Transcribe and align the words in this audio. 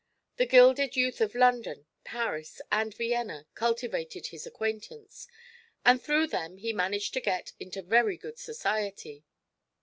The 0.37 0.47
gilded 0.47 0.95
youth 0.95 1.21
of 1.21 1.35
London, 1.35 1.85
Paris 2.03 2.59
and 2.71 2.91
Vienna 2.91 3.45
cultivated 3.53 4.25
his 4.25 4.47
acquaintance, 4.47 5.27
and 5.85 6.01
through 6.01 6.25
them 6.25 6.57
he 6.57 6.73
managed 6.73 7.13
to 7.13 7.21
get 7.21 7.53
into 7.59 7.83
very 7.83 8.17
good 8.17 8.39
society. 8.39 9.25